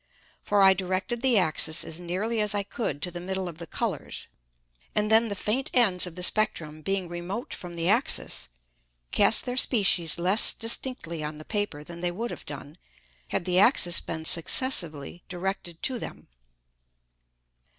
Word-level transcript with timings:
For 0.41 0.63
I 0.63 0.73
directed 0.73 1.21
the 1.21 1.37
Axis 1.37 1.83
as 1.83 1.99
nearly 1.99 2.41
as 2.41 2.55
I 2.55 2.63
could 2.63 3.03
to 3.03 3.11
the 3.11 3.21
middle 3.21 3.47
of 3.47 3.59
the 3.59 3.67
Colours, 3.67 4.25
and 4.95 5.11
then 5.11 5.29
the 5.29 5.35
faint 5.35 5.69
Ends 5.75 6.07
of 6.07 6.15
the 6.15 6.23
Spectrum 6.23 6.81
being 6.81 7.07
remote 7.07 7.53
from 7.53 7.75
the 7.75 7.87
Axis, 7.87 8.49
cast 9.11 9.45
their 9.45 9.55
Species 9.57 10.17
less 10.17 10.55
distinctly 10.55 11.23
on 11.23 11.37
the 11.37 11.45
Paper 11.45 11.83
than 11.83 12.01
they 12.01 12.09
would 12.09 12.31
have 12.31 12.47
done, 12.47 12.77
had 13.27 13.45
the 13.45 13.59
Axis 13.59 14.01
been 14.01 14.25
successively 14.25 15.23
directed 15.29 15.83
to 15.83 15.99
them. 15.99 16.29